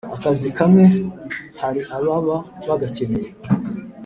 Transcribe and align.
akazi 0.15 0.47
kamwe 0.57 0.83
hari 1.61 1.81
ababa 1.97 2.37
bagakeneye 2.67 3.29